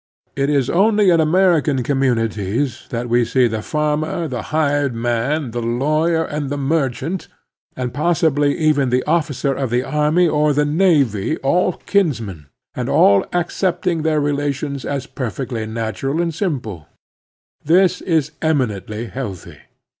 [0.35, 5.61] It is only in American communities that we see the farmer, the hired man, the
[5.61, 7.27] lawyer, and the merchant,
[7.75, 13.27] and possibly even the officer of the army or the navy, all kinsmen, and all
[13.31, 16.87] accepting their relations as perfectly nattua.1 and simple.
[17.63, 19.59] This is eminently healthy.